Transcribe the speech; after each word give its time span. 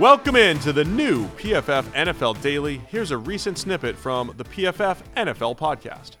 Welcome 0.00 0.34
in 0.34 0.58
to 0.60 0.72
the 0.72 0.86
new 0.86 1.26
PFF 1.36 1.82
NFL 1.92 2.40
Daily. 2.40 2.80
Here's 2.88 3.10
a 3.10 3.18
recent 3.18 3.58
snippet 3.58 3.94
from 3.94 4.32
the 4.38 4.44
PFF 4.44 4.96
NFL 5.14 5.58
podcast. 5.58 6.12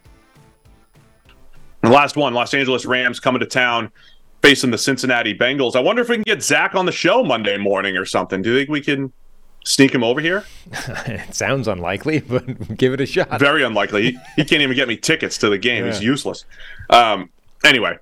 The 1.80 1.88
last 1.88 2.14
one, 2.14 2.34
Los 2.34 2.52
Angeles 2.52 2.84
Rams 2.84 3.20
coming 3.20 3.40
to 3.40 3.46
town 3.46 3.90
facing 4.42 4.70
the 4.70 4.76
Cincinnati 4.76 5.32
Bengals. 5.34 5.76
I 5.76 5.80
wonder 5.80 6.02
if 6.02 6.10
we 6.10 6.16
can 6.16 6.24
get 6.24 6.42
Zach 6.42 6.74
on 6.74 6.84
the 6.84 6.92
show 6.92 7.24
Monday 7.24 7.56
morning 7.56 7.96
or 7.96 8.04
something. 8.04 8.42
Do 8.42 8.50
you 8.50 8.58
think 8.58 8.68
we 8.68 8.82
can 8.82 9.14
sneak 9.64 9.94
him 9.94 10.04
over 10.04 10.20
here? 10.20 10.44
it 11.06 11.34
sounds 11.34 11.66
unlikely, 11.66 12.20
but 12.28 12.76
give 12.76 12.92
it 12.92 13.00
a 13.00 13.06
shot. 13.06 13.40
Very 13.40 13.64
unlikely. 13.64 14.02
He, 14.02 14.18
he 14.36 14.44
can't 14.44 14.60
even 14.60 14.76
get 14.76 14.88
me 14.88 14.98
tickets 14.98 15.38
to 15.38 15.48
the 15.48 15.56
game. 15.56 15.86
Yeah. 15.86 15.92
He's 15.92 16.02
useless. 16.02 16.44
Um, 16.90 17.30
anyway, 17.64 17.96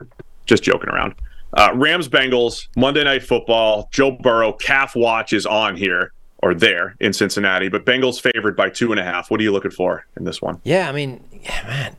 just 0.44 0.64
joking 0.64 0.90
around. 0.90 1.14
Uh, 1.54 1.70
Rams 1.74 2.08
Bengals 2.08 2.68
Monday 2.76 3.04
Night 3.04 3.22
Football. 3.22 3.88
Joe 3.92 4.12
Burrow 4.12 4.52
calf 4.52 4.94
watch 4.94 5.32
is 5.32 5.46
on 5.46 5.76
here 5.76 6.12
or 6.42 6.54
there 6.54 6.94
in 7.00 7.12
Cincinnati, 7.12 7.68
but 7.68 7.84
Bengals 7.84 8.20
favored 8.20 8.56
by 8.56 8.70
two 8.70 8.92
and 8.92 9.00
a 9.00 9.04
half. 9.04 9.30
What 9.30 9.40
are 9.40 9.42
you 9.42 9.52
looking 9.52 9.70
for 9.70 10.06
in 10.16 10.24
this 10.24 10.40
one? 10.40 10.60
Yeah, 10.64 10.88
I 10.88 10.92
mean, 10.92 11.24
yeah, 11.32 11.62
man, 11.66 11.96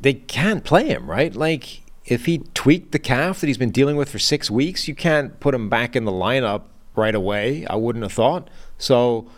they 0.00 0.14
can't 0.14 0.64
play 0.64 0.86
him, 0.86 1.10
right? 1.10 1.34
Like 1.34 1.82
if 2.04 2.26
he 2.26 2.38
tweaked 2.54 2.92
the 2.92 2.98
calf 2.98 3.40
that 3.40 3.46
he's 3.46 3.58
been 3.58 3.70
dealing 3.70 3.96
with 3.96 4.08
for 4.08 4.18
six 4.18 4.50
weeks, 4.50 4.88
you 4.88 4.94
can't 4.94 5.38
put 5.40 5.54
him 5.54 5.68
back 5.68 5.94
in 5.94 6.04
the 6.04 6.12
lineup 6.12 6.62
right 6.96 7.14
away. 7.14 7.66
I 7.66 7.76
wouldn't 7.76 8.02
have 8.02 8.12
thought. 8.12 8.48
So, 8.78 9.28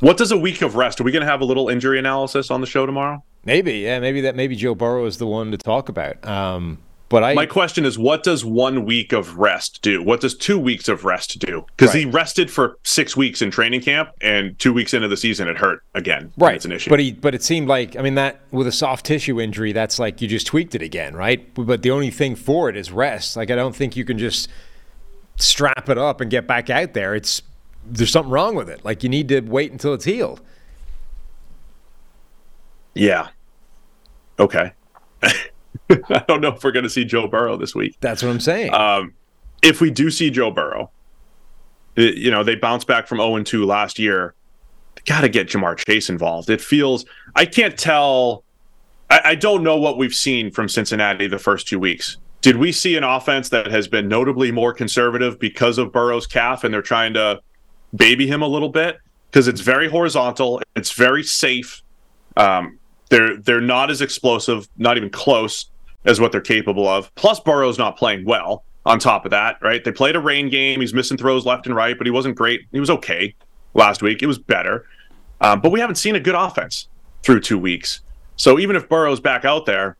what 0.00 0.16
does 0.16 0.30
a 0.30 0.36
week 0.36 0.62
of 0.62 0.76
rest? 0.76 1.00
Are 1.00 1.04
we 1.04 1.12
going 1.12 1.24
to 1.24 1.30
have 1.30 1.40
a 1.40 1.44
little 1.44 1.68
injury 1.68 1.98
analysis 1.98 2.50
on 2.50 2.60
the 2.60 2.66
show 2.66 2.86
tomorrow? 2.86 3.22
Maybe, 3.44 3.78
yeah, 3.78 4.00
maybe 4.00 4.22
that. 4.22 4.34
Maybe 4.34 4.56
Joe 4.56 4.74
Burrow 4.74 5.06
is 5.06 5.18
the 5.18 5.26
one 5.26 5.50
to 5.52 5.56
talk 5.56 5.88
about. 5.88 6.24
Um, 6.26 6.78
but 7.08 7.22
I, 7.22 7.34
my 7.34 7.46
question 7.46 7.84
is, 7.84 7.98
what 7.98 8.22
does 8.24 8.44
one 8.44 8.84
week 8.84 9.12
of 9.12 9.38
rest 9.38 9.80
do? 9.82 10.02
What 10.02 10.20
does 10.20 10.36
two 10.36 10.58
weeks 10.58 10.88
of 10.88 11.04
rest 11.04 11.38
do? 11.38 11.64
Because 11.76 11.94
right. 11.94 12.04
he 12.04 12.06
rested 12.06 12.50
for 12.50 12.78
six 12.82 13.16
weeks 13.16 13.40
in 13.42 13.50
training 13.50 13.82
camp, 13.82 14.10
and 14.20 14.58
two 14.58 14.72
weeks 14.72 14.92
into 14.92 15.06
the 15.06 15.16
season, 15.16 15.46
it 15.46 15.56
hurt 15.56 15.82
again. 15.94 16.32
Right, 16.36 16.56
it's 16.56 16.64
an 16.64 16.72
issue. 16.72 16.90
But 16.90 16.98
he, 16.98 17.12
but 17.12 17.34
it 17.34 17.42
seemed 17.42 17.68
like, 17.68 17.96
I 17.96 18.02
mean, 18.02 18.16
that 18.16 18.40
with 18.50 18.66
a 18.66 18.72
soft 18.72 19.06
tissue 19.06 19.40
injury, 19.40 19.72
that's 19.72 19.98
like 19.98 20.20
you 20.20 20.26
just 20.26 20.48
tweaked 20.48 20.74
it 20.74 20.82
again, 20.82 21.14
right? 21.14 21.54
But 21.54 21.82
the 21.82 21.92
only 21.92 22.10
thing 22.10 22.34
for 22.34 22.68
it 22.68 22.76
is 22.76 22.90
rest. 22.90 23.36
Like 23.36 23.50
I 23.50 23.54
don't 23.54 23.76
think 23.76 23.96
you 23.96 24.04
can 24.04 24.18
just 24.18 24.48
strap 25.36 25.88
it 25.88 25.98
up 25.98 26.20
and 26.20 26.30
get 26.30 26.46
back 26.46 26.70
out 26.70 26.94
there. 26.94 27.14
It's 27.14 27.42
there's 27.84 28.10
something 28.10 28.32
wrong 28.32 28.56
with 28.56 28.68
it. 28.68 28.84
Like 28.84 29.02
you 29.02 29.08
need 29.08 29.28
to 29.28 29.40
wait 29.40 29.70
until 29.70 29.94
it's 29.94 30.04
healed. 30.04 30.40
Yeah. 32.94 33.28
Okay. 34.38 34.72
I 36.10 36.24
don't 36.26 36.40
know 36.40 36.54
if 36.54 36.64
we're 36.64 36.72
going 36.72 36.84
to 36.84 36.90
see 36.90 37.04
Joe 37.04 37.28
Burrow 37.28 37.56
this 37.56 37.74
week. 37.74 37.96
That's 38.00 38.22
what 38.22 38.30
I'm 38.30 38.40
saying. 38.40 38.74
Um, 38.74 39.14
if 39.62 39.80
we 39.80 39.90
do 39.90 40.10
see 40.10 40.30
Joe 40.30 40.50
Burrow, 40.50 40.90
it, 41.94 42.16
you 42.16 42.30
know, 42.30 42.42
they 42.42 42.56
bounced 42.56 42.86
back 42.86 43.06
from 43.06 43.18
0 43.18 43.42
2 43.42 43.64
last 43.64 43.98
year. 43.98 44.34
Got 45.04 45.20
to 45.20 45.28
get 45.28 45.48
Ja'Marr 45.48 45.76
Chase 45.76 46.10
involved. 46.10 46.50
It 46.50 46.60
feels, 46.60 47.04
I 47.36 47.44
can't 47.46 47.78
tell, 47.78 48.42
I, 49.08 49.20
I 49.24 49.34
don't 49.36 49.62
know 49.62 49.76
what 49.76 49.98
we've 49.98 50.14
seen 50.14 50.50
from 50.50 50.68
Cincinnati 50.68 51.28
the 51.28 51.38
first 51.38 51.68
two 51.68 51.78
weeks. 51.78 52.16
Did 52.40 52.56
we 52.56 52.72
see 52.72 52.96
an 52.96 53.04
offense 53.04 53.48
that 53.50 53.66
has 53.66 53.86
been 53.86 54.08
notably 54.08 54.50
more 54.50 54.72
conservative 54.72 55.38
because 55.38 55.78
of 55.78 55.92
Burrow's 55.92 56.26
calf 56.26 56.64
and 56.64 56.74
they're 56.74 56.82
trying 56.82 57.14
to 57.14 57.40
baby 57.94 58.26
him 58.26 58.42
a 58.42 58.48
little 58.48 58.68
bit? 58.68 58.98
Because 59.30 59.48
it's 59.48 59.60
very 59.60 59.88
horizontal, 59.88 60.60
it's 60.74 60.92
very 60.92 61.22
safe. 61.22 61.82
Um, 62.36 62.78
they're 63.08 63.36
they're 63.36 63.60
not 63.60 63.90
as 63.90 64.00
explosive, 64.00 64.68
not 64.76 64.96
even 64.96 65.10
close 65.10 65.66
as 66.06 66.20
what 66.20 66.32
they're 66.32 66.40
capable 66.40 66.88
of. 66.88 67.14
Plus, 67.14 67.40
Burrow's 67.40 67.78
not 67.78 67.96
playing 67.96 68.24
well. 68.24 68.64
On 68.84 69.00
top 69.00 69.24
of 69.24 69.32
that, 69.32 69.58
right? 69.60 69.82
They 69.82 69.90
played 69.90 70.14
a 70.14 70.20
rain 70.20 70.48
game. 70.48 70.80
He's 70.80 70.94
missing 70.94 71.16
throws 71.16 71.44
left 71.44 71.66
and 71.66 71.74
right, 71.74 71.98
but 71.98 72.06
he 72.06 72.12
wasn't 72.12 72.36
great. 72.36 72.68
He 72.70 72.78
was 72.78 72.88
okay 72.88 73.34
last 73.74 74.00
week. 74.00 74.22
It 74.22 74.28
was 74.28 74.38
better, 74.38 74.86
um, 75.40 75.60
but 75.60 75.72
we 75.72 75.80
haven't 75.80 75.96
seen 75.96 76.14
a 76.14 76.20
good 76.20 76.36
offense 76.36 76.86
through 77.24 77.40
two 77.40 77.58
weeks. 77.58 78.00
So 78.36 78.60
even 78.60 78.76
if 78.76 78.88
Burrow's 78.88 79.18
back 79.18 79.44
out 79.44 79.66
there, 79.66 79.96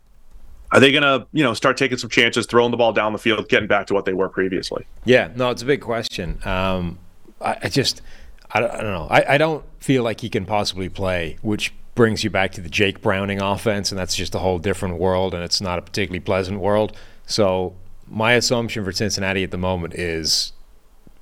are 0.73 0.81
they 0.81 0.93
going 0.93 1.03
to, 1.03 1.27
you 1.33 1.43
know, 1.43 1.55
start 1.55 1.77
taking 1.77 1.99
some 1.99 2.11
chances, 2.11 2.47
throwing 2.47 2.71
the 2.71 2.77
ball 2.77 2.93
down 2.93 3.13
the 3.13 3.19
field, 3.19 3.49
getting 3.49 3.69
back 3.69 3.87
to 3.89 3.95
what 3.95 4.05
they 4.05 4.15
were 4.15 4.29
previously? 4.29 4.87
Yeah, 5.05 5.31
no, 5.35 5.51
it's 5.51 5.63
a 5.63 5.67
big 5.67 5.81
question. 5.81 6.39
Um, 6.45 6.99
I, 7.41 7.57
I, 7.65 7.69
just, 7.69 8.03
I 8.51 8.61
don't, 8.61 8.71
I 8.71 8.81
don't 8.83 8.93
know. 8.93 9.09
I, 9.11 9.35
I, 9.35 9.39
don't 9.39 9.65
feel 9.81 10.03
like 10.03 10.21
he 10.21 10.29
can 10.29 10.45
possibly 10.45 10.89
play, 10.89 11.39
which 11.43 11.73
brings 11.97 12.23
you 12.23 12.31
back 12.31 12.53
to 12.53 12.61
the 12.61 12.69
Jake 12.69 13.03
Browning 13.03 13.43
offense, 13.43 13.91
and 13.91 13.99
that's 13.99 14.15
just 14.15 14.37
a 14.37 14.39
whole 14.39 14.61
different 14.61 14.99
world, 14.99 15.35
and 15.35 15.43
it's 15.43 15.61
not 15.61 15.81
a 15.81 15.83
particularly 15.83 16.21
pleasant 16.21 16.61
world. 16.61 16.97
So 17.27 17.75
my 18.07 18.35
assumption 18.35 18.85
for 18.85 18.93
Cincinnati 18.93 19.43
at 19.43 19.51
the 19.51 19.59
moment 19.59 19.95
is 19.95 20.53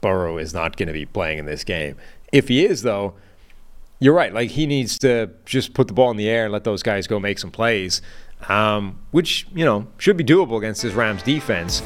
Burrow 0.03 0.37
is 0.37 0.53
not 0.53 0.77
going 0.77 0.89
to 0.89 0.93
be 0.93 1.07
playing 1.07 1.39
in 1.39 1.47
this 1.47 1.65
game. 1.65 1.97
If 2.31 2.49
he 2.49 2.67
is, 2.67 2.83
though, 2.83 3.15
you're 4.01 4.12
right. 4.12 4.35
Like 4.35 4.51
he 4.51 4.67
needs 4.67 4.99
to 4.99 5.31
just 5.47 5.73
put 5.73 5.87
the 5.87 5.95
ball 5.95 6.11
in 6.11 6.19
the 6.19 6.29
air 6.29 6.45
and 6.45 6.53
let 6.53 6.65
those 6.65 6.83
guys 6.83 7.06
go 7.06 7.19
make 7.19 7.39
some 7.39 7.51
plays, 7.51 8.03
um, 8.49 8.99
which 9.12 9.47
you 9.55 9.65
know 9.65 9.87
should 9.97 10.19
be 10.19 10.25
doable 10.25 10.59
against 10.59 10.83
this 10.83 10.93
Rams 10.93 11.23
defense. 11.23 11.83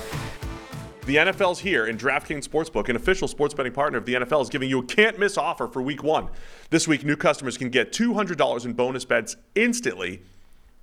The 1.08 1.16
NFL's 1.16 1.60
here, 1.60 1.86
and 1.86 1.98
DraftKings 1.98 2.46
Sportsbook, 2.46 2.91
an 2.91 2.96
official 2.96 3.28
sports 3.28 3.54
betting 3.54 3.72
partner 3.72 3.96
of 3.96 4.04
the 4.04 4.12
NFL, 4.12 4.42
is 4.42 4.50
giving 4.50 4.69
you 4.69 4.80
a 4.80 4.84
can't 4.84 5.19
miss 5.19 5.38
offer 5.38 5.66
for 5.66 5.80
week 5.80 6.02
one. 6.02 6.28
This 6.69 6.86
week, 6.86 7.02
new 7.02 7.16
customers 7.16 7.56
can 7.56 7.70
get 7.70 7.92
$200 7.92 8.64
in 8.66 8.74
bonus 8.74 9.06
bets 9.06 9.36
instantly. 9.54 10.20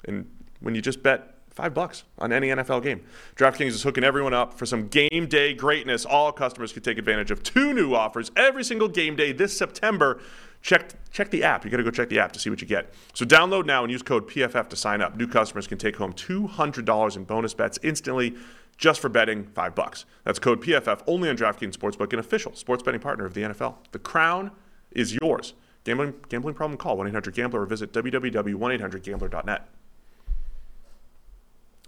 And 0.06 0.28
when 0.62 0.74
you 0.74 0.82
just 0.82 1.04
bet 1.04 1.36
five 1.52 1.76
bucks 1.76 2.06
on 2.18 2.34
any 2.34 2.48
NFL 2.48 2.82
game, 2.82 3.02
DraftKings 3.36 3.68
is 3.68 3.84
hooking 3.84 4.04
everyone 4.04 4.34
up 4.34 4.56
for 4.56 4.66
some 4.66 4.88
game 4.88 5.28
day 5.28 5.54
greatness. 5.54 6.08
All 6.08 6.32
customers 6.32 6.74
can 6.74 6.82
take 6.82 6.98
advantage 6.98 7.30
of 7.30 7.44
two 7.44 7.76
new 7.76 7.94
offers 7.94 8.32
every 8.36 8.64
single 8.64 8.88
game 8.88 9.16
day 9.16 9.32
this 9.32 9.56
September. 9.56 10.20
Check, 10.64 10.96
check 11.12 11.30
the 11.30 11.44
app. 11.44 11.64
You 11.64 11.70
got 11.70 11.78
to 11.78 11.84
go 11.84 11.92
check 11.92 12.10
the 12.10 12.18
app 12.18 12.32
to 12.32 12.40
see 12.40 12.50
what 12.50 12.62
you 12.62 12.68
get. 12.68 12.92
So 13.14 13.26
download 13.26 13.68
now 13.68 13.84
and 13.84 13.92
use 13.92 14.02
code 14.02 14.28
PFF 14.28 14.70
to 14.70 14.76
sign 14.76 15.04
up. 15.04 15.16
New 15.16 15.28
customers 15.28 15.68
can 15.68 15.78
take 15.78 15.98
home 15.98 16.14
$200 16.14 17.16
in 17.16 17.24
bonus 17.26 17.54
bets 17.54 17.78
instantly 17.84 18.36
just 18.78 19.00
for 19.00 19.10
betting 19.10 19.46
five 19.48 19.76
bucks. 19.76 20.06
That's 20.24 20.40
code 20.40 20.62
PFF 20.62 21.02
only 21.08 21.30
on 21.30 21.38
DraftKings 21.38 21.76
Sportsbook, 21.76 22.14
an 22.14 22.20
official 22.20 22.54
sports 22.56 22.84
betting 22.84 23.02
partner 23.02 23.26
of 23.26 23.34
the 23.34 23.42
NFL. 23.42 23.76
The 23.92 24.00
crown 24.00 24.52
is 24.92 25.16
yours. 25.22 25.54
Gambling, 25.84 26.16
gambling 26.30 26.56
problem? 26.56 26.78
Call 26.78 26.98
1-800-GAMBLER 26.98 27.62
or 27.62 27.66
visit 27.66 27.94
www.1800gambler.net. 27.94 29.70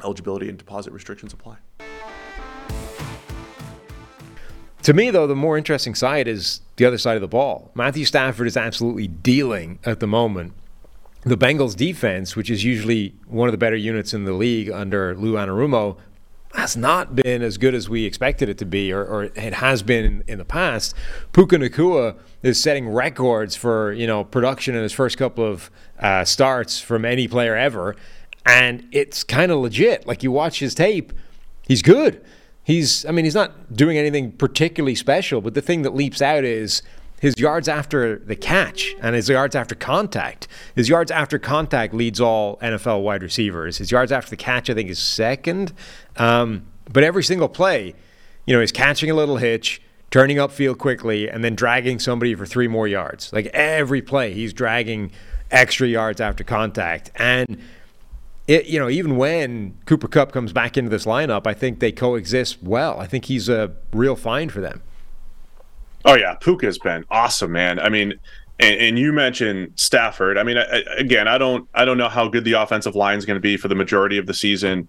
Eligibility 0.04 0.50
and 0.50 0.58
deposit 0.58 0.94
restrictions 0.94 1.34
apply. 1.34 1.58
To 4.84 4.94
me, 4.94 5.10
though, 5.10 5.28
the 5.28 5.36
more 5.36 5.58
interesting 5.58 5.96
side 5.96 6.28
is 6.28 6.62
the 6.78 6.86
other 6.86 7.00
side 7.00 7.16
of 7.16 7.22
the 7.22 7.28
ball. 7.28 7.72
Matthew 7.74 8.06
Stafford 8.06 8.48
is 8.48 8.56
absolutely 8.56 9.08
dealing 9.08 9.80
at 9.84 10.00
the 10.00 10.08
moment. 10.08 10.54
The 11.24 11.36
Bengals 11.36 11.76
defense, 11.76 12.36
which 12.36 12.50
is 12.50 12.64
usually 12.64 13.16
one 13.26 13.50
of 13.50 13.52
the 13.52 13.58
better 13.58 13.76
units 13.76 14.14
in 14.14 14.24
the 14.24 14.32
league 14.32 14.70
under 14.70 15.16
Lou 15.16 15.34
Anarumo, 15.34 15.98
has 16.58 16.76
not 16.76 17.16
been 17.16 17.44
as 17.44 17.60
good 17.60 17.76
as 17.76 17.88
we 17.88 18.04
expected 18.04 18.50
it 18.50 18.58
to 18.58 18.66
be, 18.66 18.92
or, 18.92 19.06
or 19.06 19.24
it 19.26 19.54
has 19.54 19.84
been 19.84 20.04
in, 20.04 20.24
in, 20.28 20.38
the 20.40 20.46
past. 20.46 20.96
Puka 21.32 21.56
Nacua 21.56 22.18
is 22.42 22.60
setting 22.60 22.90
records 22.90 23.56
for 23.56 23.94
you 23.94 24.08
know 24.08 24.24
production 24.24 24.76
in 24.76 24.82
his 24.82 24.92
first 24.92 25.20
couple 25.20 25.46
of 25.46 25.70
uh, 26.00 26.26
starts 26.26 26.80
from 26.80 27.06
any 27.06 27.28
player 27.28 27.56
ever, 27.56 27.96
and 28.44 28.88
it's 28.92 29.24
kind 29.24 29.52
of 29.52 29.60
legit. 29.60 30.08
Like 30.08 30.24
you 30.24 30.32
watch 30.32 30.60
his 30.60 30.74
tape, 30.74 31.14
he's 31.68 31.84
good. 31.84 32.26
He's, 32.64 33.06
I 33.06 33.12
mean, 33.12 33.24
he's 33.24 33.36
not 33.36 33.74
doing 33.74 33.98
anything 33.98 34.32
particularly 34.34 34.96
special, 34.96 35.42
but 35.42 35.54
the 35.54 35.62
thing 35.62 35.84
that 35.84 35.96
leaps 35.96 36.22
out 36.22 36.44
is 36.44 36.82
his 37.20 37.34
yards 37.38 37.68
after 37.68 38.20
the 38.20 38.36
catch 38.36 38.96
and 39.02 39.16
his 39.16 39.28
yards 39.30 39.56
after 39.56 39.76
contact. 39.76 40.48
His 40.76 40.88
yards 40.88 41.10
after 41.10 41.40
contact 41.40 41.94
leads 41.94 42.22
all 42.22 42.58
NFL 42.58 43.02
wide 43.04 43.24
receivers. 43.24 43.78
His 43.78 43.92
yards 43.92 44.12
after 44.12 44.30
the 44.30 44.38
catch, 44.38 44.70
I 44.70 44.74
think, 44.74 44.90
is 44.90 45.00
second. 45.00 45.74
Um, 46.18 46.68
but 46.92 47.04
every 47.04 47.24
single 47.24 47.50
play, 47.50 47.96
you 48.46 48.54
know, 48.54 48.62
he's 48.62 48.72
catching 48.72 49.10
a 49.10 49.16
little 49.16 49.38
hitch, 49.38 49.82
turning 50.12 50.38
upfield 50.38 50.78
quickly, 50.78 51.30
and 51.30 51.44
then 51.44 51.56
dragging 51.56 52.00
somebody 52.00 52.36
for 52.36 52.46
three 52.46 52.68
more 52.68 52.88
yards. 52.88 53.34
Like 53.34 53.48
every 53.48 54.02
play, 54.02 54.34
he's 54.34 54.54
dragging 54.54 55.12
extra 55.50 55.88
yards 55.88 56.22
after 56.22 56.44
contact. 56.44 57.12
And 57.16 57.60
it, 58.48 58.68
you 58.68 58.80
know, 58.80 58.90
even 58.90 59.18
when 59.18 59.76
Cooper 59.86 60.08
Kupp 60.08 60.32
comes 60.32 60.54
back 60.54 60.78
into 60.78 60.90
this 60.90 61.06
lineup, 61.06 61.48
I 61.48 61.54
think 61.54 61.80
they 61.80 61.92
coexist 61.92 62.64
well. 62.64 63.00
I 63.00 63.08
think 63.08 63.26
he's 63.26 63.50
a 63.50 63.74
real 63.92 64.16
find 64.16 64.52
for 64.52 64.62
them. 64.62 64.82
Oh 66.08 66.16
yeah, 66.16 66.36
Puka's 66.36 66.80
been 66.80 67.04
awesome, 67.12 67.52
man. 67.52 67.80
I 67.80 67.90
mean, 67.90 68.14
and, 68.62 68.80
and 68.80 69.00
you 69.00 69.12
mentioned 69.12 69.74
Stafford. 69.76 70.38
I 70.38 70.44
mean, 70.44 70.58
I, 70.58 70.84
again, 70.98 71.28
I 71.28 71.38
don't, 71.38 71.68
I 71.74 71.84
don't 71.84 71.98
know 71.98 72.08
how 72.08 72.30
good 72.30 72.46
the 72.46 72.54
offensive 72.54 72.96
line 72.96 73.18
is 73.18 73.26
going 73.26 73.36
to 73.36 73.42
be 73.42 73.58
for 73.58 73.68
the 73.68 73.76
majority 73.76 74.18
of 74.18 74.26
the 74.26 74.34
season. 74.34 74.88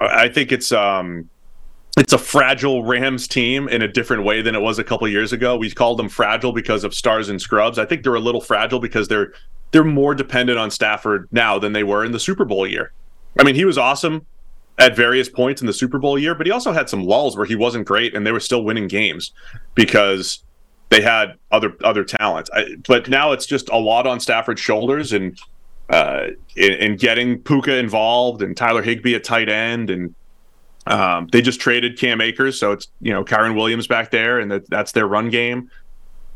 I 0.00 0.28
think 0.28 0.52
it's, 0.52 0.72
um, 0.72 1.28
it's 1.98 2.14
a 2.14 2.18
fragile 2.18 2.84
Rams 2.84 3.28
team 3.28 3.68
in 3.68 3.82
a 3.82 3.88
different 3.88 4.24
way 4.24 4.40
than 4.40 4.54
it 4.54 4.60
was 4.60 4.78
a 4.78 4.84
couple 4.84 5.06
years 5.08 5.34
ago. 5.34 5.58
We 5.58 5.70
called 5.70 5.98
them 5.98 6.08
fragile 6.08 6.52
because 6.52 6.84
of 6.84 6.94
stars 6.94 7.28
and 7.28 7.40
scrubs. 7.40 7.78
I 7.78 7.84
think 7.84 8.02
they're 8.02 8.14
a 8.14 8.20
little 8.20 8.40
fragile 8.40 8.80
because 8.80 9.08
they're 9.08 9.34
they're 9.72 9.84
more 9.84 10.14
dependent 10.14 10.58
on 10.58 10.70
Stafford 10.70 11.28
now 11.32 11.58
than 11.58 11.72
they 11.74 11.84
were 11.84 12.04
in 12.04 12.12
the 12.12 12.20
Super 12.20 12.46
Bowl 12.46 12.66
year. 12.66 12.92
I 13.38 13.44
mean, 13.44 13.54
he 13.54 13.64
was 13.64 13.76
awesome 13.76 14.24
at 14.78 14.94
various 14.94 15.28
points 15.28 15.60
in 15.60 15.66
the 15.66 15.72
Super 15.72 15.98
Bowl 15.98 16.18
year, 16.18 16.34
but 16.34 16.46
he 16.46 16.52
also 16.52 16.72
had 16.72 16.88
some 16.88 17.04
lulls 17.04 17.36
where 17.36 17.46
he 17.46 17.56
wasn't 17.56 17.86
great 17.86 18.14
and 18.14 18.26
they 18.26 18.32
were 18.32 18.40
still 18.40 18.62
winning 18.62 18.88
games 18.88 19.32
because 19.74 20.44
they 20.88 21.00
had 21.00 21.34
other 21.50 21.76
other 21.84 22.04
talent. 22.04 22.48
I, 22.54 22.76
but 22.86 23.08
now 23.08 23.32
it's 23.32 23.46
just 23.46 23.68
a 23.70 23.76
lot 23.76 24.06
on 24.06 24.20
Stafford's 24.20 24.60
shoulders 24.60 25.12
and 25.12 25.38
uh, 25.88 26.28
in, 26.56 26.72
in, 26.72 26.96
getting 26.96 27.38
Puka 27.38 27.76
involved 27.76 28.42
and 28.42 28.56
Tyler 28.56 28.82
Higbee 28.82 29.14
at 29.14 29.22
tight 29.22 29.48
end 29.48 29.88
and 29.88 30.14
um, 30.86 31.28
they 31.32 31.42
just 31.42 31.60
traded 31.60 31.98
Cam 31.98 32.20
Akers, 32.20 32.58
so 32.58 32.72
it's 32.72 32.88
you 33.00 33.12
know 33.12 33.24
Kyren 33.24 33.56
Williams 33.56 33.86
back 33.86 34.10
there, 34.10 34.38
and 34.38 34.50
that, 34.50 34.70
that's 34.70 34.92
their 34.92 35.06
run 35.06 35.30
game. 35.30 35.70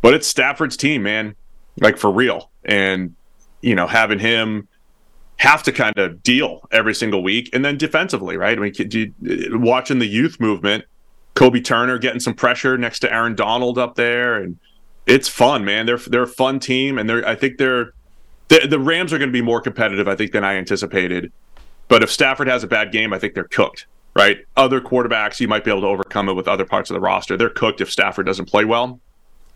But 0.03 0.15
it's 0.15 0.27
Stafford's 0.27 0.77
team, 0.77 1.05
man, 1.05 1.37
like 1.81 1.97
for 1.97 2.11
real. 2.11 2.51
And 2.65 3.15
you 3.61 3.75
know 3.75 3.87
having 3.87 4.19
him 4.19 4.67
have 5.37 5.63
to 5.63 5.73
kind 5.73 5.97
of 5.99 6.23
deal 6.23 6.67
every 6.73 6.95
single 6.95 7.23
week, 7.23 7.49
and 7.53 7.65
then 7.65 7.79
defensively, 7.79 8.37
right? 8.37 8.59
I 8.59 8.61
mean, 8.61 8.75
you, 8.77 9.15
watching 9.59 10.01
the 10.01 10.07
youth 10.07 10.41
movement 10.41 10.85
Kobie 11.35 11.65
Turner 11.65 11.99
getting 11.99 12.21
some 12.21 12.35
pressure 12.35 12.77
next 12.77 13.01
to 13.01 13.13
Aaron 13.13 13.35
Donald 13.35 13.79
up 13.79 13.95
there, 13.95 14.37
and 14.37 14.59
it's 15.07 15.29
fun, 15.29 15.65
man. 15.65 15.87
They're 15.87 15.99
they're 15.99 16.23
a 16.25 16.29
fun 16.29 16.61
team, 16.61 16.99
and 16.99 17.09
they're 17.09 17.27
I 17.27 17.35
think 17.35 17.59
they're 17.59 17.93
the, 18.49 18.67
the 18.69 18.79
Rams 18.79 19.13
are 19.13 19.19
going 19.19 19.29
to 19.29 19.33
be 19.33 19.43
more 19.43 19.61
competitive, 19.61 20.09
I 20.09 20.17
think, 20.17 20.33
than 20.33 20.45
I 20.45 20.55
anticipated. 20.55 21.33
But 21.89 22.03
if 22.03 22.11
Stafford 22.11 22.49
has 22.49 22.63
a 22.63 22.67
bad 22.67 22.93
game, 22.93 23.13
I 23.13 23.19
think 23.19 23.35
they're 23.35 23.45
cooked. 23.45 23.87
Right? 24.15 24.39
Other 24.57 24.81
quarterbacks, 24.81 25.39
you 25.39 25.47
might 25.47 25.63
be 25.63 25.71
able 25.71 25.83
to 25.83 25.87
overcome 25.87 26.29
it 26.29 26.33
with 26.33 26.49
other 26.49 26.65
parts 26.65 26.91
of 26.91 26.95
the 26.95 27.01
roster. 27.01 27.37
They're 27.37 27.49
cooked 27.49 27.81
if 27.81 27.91
Stafford 27.91 28.27
doesn't 28.27 28.47
play 28.47 28.65
well. 28.65 29.01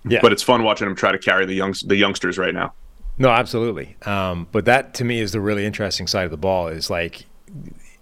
Yeah. 0.04 0.20
But 0.22 0.32
it's 0.32 0.44
fun 0.44 0.62
watching 0.62 0.86
them 0.86 0.94
try 0.94 1.10
to 1.10 1.18
carry 1.18 1.44
the 1.44 1.54
young 1.54 1.74
the 1.84 1.96
youngsters 1.96 2.38
right 2.38 2.54
now. 2.54 2.72
No, 3.18 3.30
absolutely. 3.30 3.96
Um, 4.06 4.48
but 4.52 4.64
that 4.64 4.94
to 4.94 5.04
me 5.04 5.20
is 5.20 5.32
the 5.32 5.40
really 5.40 5.64
interesting 5.66 6.06
side 6.06 6.24
of 6.24 6.30
the 6.30 6.36
ball. 6.36 6.68
Is 6.68 6.88
like 6.88 7.26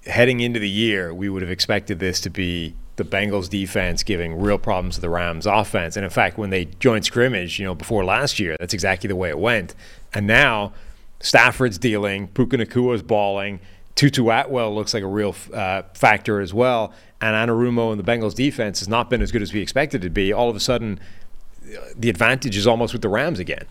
heading 0.07 0.41
into 0.41 0.59
the 0.59 0.69
year, 0.69 1.15
we 1.15 1.29
would 1.29 1.43
have 1.43 1.51
expected 1.51 1.99
this 1.99 2.21
to 2.23 2.31
be 2.31 2.75
the 2.97 3.05
Bengals 3.05 3.49
defense 3.49 4.03
giving 4.03 4.39
real 4.39 4.59
problems 4.59 4.97
to 4.97 5.01
the 5.01 5.09
Rams 5.09 5.47
offense. 5.47 5.97
And 5.97 6.05
in 6.05 6.11
fact, 6.11 6.37
when 6.39 6.51
they 6.51 6.67
joined 6.67 7.05
scrimmage, 7.05 7.59
you 7.59 7.65
know, 7.65 7.75
before 7.75 8.05
last 8.05 8.39
year, 8.39 8.57
that's 8.61 8.75
exactly 8.75 9.09
the 9.09 9.17
way 9.17 9.31
it 9.31 9.39
went. 9.39 9.75
And 10.13 10.27
now 10.27 10.73
Stafford's 11.21 11.79
dealing, 11.79 12.29
Puka 12.29 12.59
Nacua's 12.59 13.03
balling, 13.03 13.61
Tutu 13.95 14.29
Atwell 14.29 14.75
looks 14.75 14.95
like 14.95 15.03
a 15.03 15.09
real 15.09 15.35
uh, 15.53 15.83
factor 15.95 16.41
as 16.41 16.53
well. 16.53 16.93
And 17.21 17.35
Anarumo 17.35 17.93
and 17.93 18.01
the 18.01 18.05
Bengals 18.05 18.35
defense 18.35 18.81
has 18.81 18.89
not 18.89 19.09
been 19.09 19.23
as 19.23 19.31
good 19.31 19.43
as 19.43 19.53
we 19.53 19.61
expected 19.61 20.03
it 20.03 20.09
to 20.09 20.11
be. 20.11 20.33
All 20.33 20.51
of 20.51 20.57
a 20.57 20.61
sudden, 20.61 20.99
the 21.97 22.11
advantage 22.11 22.57
is 22.57 22.67
almost 22.67 22.93
with 22.93 23.03
the 23.03 23.09
Rams 23.09 23.39
again. 23.39 23.65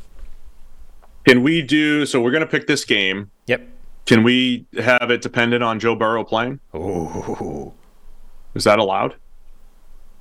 Can 1.27 1.43
we 1.43 1.61
do 1.61 2.05
so? 2.05 2.21
We're 2.21 2.31
going 2.31 2.41
to 2.41 2.47
pick 2.49 2.67
this 2.67 2.85
game. 2.85 3.29
Yep. 3.47 3.67
Can 4.11 4.23
we 4.23 4.65
have 4.77 5.09
it 5.09 5.21
dependent 5.21 5.63
on 5.63 5.79
Joe 5.79 5.95
Burrow 5.95 6.25
playing? 6.25 6.59
Oh, 6.73 7.73
is 8.53 8.65
that 8.65 8.77
allowed? 8.77 9.15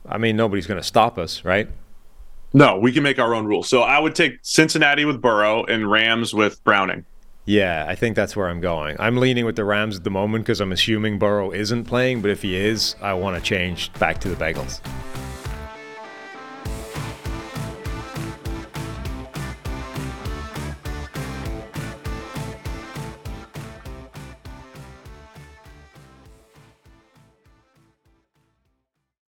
I 0.08 0.16
mean, 0.16 0.36
nobody's 0.36 0.68
going 0.68 0.80
to 0.80 0.86
stop 0.86 1.18
us, 1.18 1.44
right? 1.44 1.68
No, 2.54 2.78
we 2.78 2.92
can 2.92 3.02
make 3.02 3.18
our 3.18 3.34
own 3.34 3.46
rules. 3.46 3.68
So 3.68 3.82
I 3.82 3.98
would 3.98 4.14
take 4.14 4.38
Cincinnati 4.42 5.04
with 5.04 5.20
Burrow 5.20 5.64
and 5.64 5.90
Rams 5.90 6.32
with 6.32 6.62
Browning. 6.62 7.04
Yeah, 7.46 7.84
I 7.88 7.96
think 7.96 8.14
that's 8.14 8.36
where 8.36 8.48
I'm 8.48 8.60
going. 8.60 8.94
I'm 9.00 9.16
leaning 9.16 9.44
with 9.44 9.56
the 9.56 9.64
Rams 9.64 9.96
at 9.96 10.04
the 10.04 10.10
moment 10.10 10.44
because 10.44 10.60
I'm 10.60 10.70
assuming 10.70 11.18
Burrow 11.18 11.50
isn't 11.50 11.86
playing, 11.86 12.22
but 12.22 12.30
if 12.30 12.42
he 12.42 12.54
is, 12.54 12.94
I 13.02 13.14
want 13.14 13.38
to 13.38 13.42
change 13.42 13.92
back 13.94 14.20
to 14.20 14.28
the 14.28 14.36
Bengals. 14.36 14.80